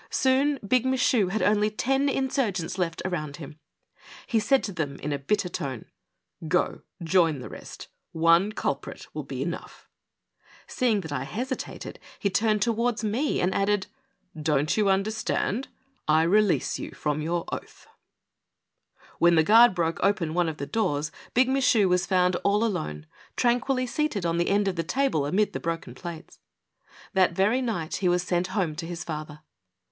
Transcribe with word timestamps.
Soon 0.09 0.57
Big 0.67 0.83
Michu 0.83 1.27
had 1.27 1.43
only 1.43 1.69
ten 1.69 2.09
insurgents 2.09 2.79
left 2.79 3.03
around 3.05 3.35
him. 3.37 3.59
He 4.25 4.39
said 4.39 4.63
to 4.63 4.71
them, 4.71 4.95
in 4.95 5.13
a 5.13 5.19
bitter 5.19 5.47
tone: 5.47 5.85
Go 6.47 6.81
join 7.03 7.37
the 7.37 7.49
rest; 7.49 7.87
one 8.11 8.51
culprit 8.51 9.05
will 9.13 9.21
be 9.21 9.43
enough 9.43 9.87
I" 9.91 10.39
Seeing 10.67 11.01
that 11.01 11.11
I 11.11 11.23
hesitated 11.25 11.99
he 12.17 12.31
turned 12.31 12.63
towards 12.63 13.03
me 13.03 13.39
and 13.39 13.53
added:'' 13.53 13.85
Don't 14.49 14.75
you 14.75 14.89
understand? 14.89 15.67
I 16.07 16.23
release 16.23 16.79
you 16.79 16.93
from 16.93 17.21
yovz; 17.21 17.45
oath 17.51 17.85
I" 17.87 17.91
When 19.19 19.35
the 19.35 19.43
guard 19.43 19.75
broke 19.75 19.99
open 20.01 20.33
one 20.33 20.49
of 20.49 20.57
the 20.57 20.65
dooi: 20.65 21.11
j 21.35 21.41
M 21.45 21.53
ichu 21.53 21.87
was 21.87 22.07
found 22.07 22.35
all 22.37 22.63
alone, 22.65 23.05
tranquilly 23.35 23.85
seated' 23.85 24.23
^1 24.23 24.29
o 24.29 24.31
3} 24.31 24.31
:l 24.31 24.33
BIG 24.33 24.33
MICHU. 24.33 24.45
319 24.63 24.67
of 24.67 24.75
tlie 24.77 24.87
table 24.89 25.25
amid 25.27 25.53
tbe 25.53 25.61
broken 25.61 25.93
plates. 25.93 26.39
That 27.13 27.33
very 27.33 27.61
night 27.61 27.97
he 27.97 28.09
was 28.09 28.23
sent 28.23 28.47
home 28.57 28.75
to 28.77 28.87
his 28.87 29.03
father. 29.03 29.41